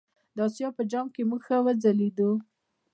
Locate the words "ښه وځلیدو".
1.47-2.31